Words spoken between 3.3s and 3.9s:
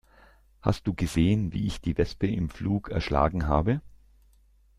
habe?